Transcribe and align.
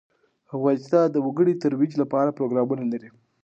افغانستان 0.55 1.05
د 1.11 1.17
وګړي 1.25 1.53
د 1.55 1.59
ترویج 1.63 1.93
لپاره 2.01 2.35
پروګرامونه 2.37 2.83
لري. 2.93 3.09